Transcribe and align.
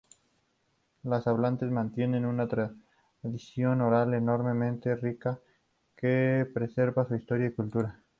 Los 1.03 1.27
hablantes 1.27 1.69
mantienen 1.69 2.25
una 2.25 2.47
tradición 2.47 3.81
oral 3.81 4.15
enormemente 4.15 4.95
rica 4.95 5.39
que 5.95 6.49
preserva 6.51 7.07
su 7.07 7.13
historia 7.17 7.45
y 7.45 7.51
cultura. 7.53 8.01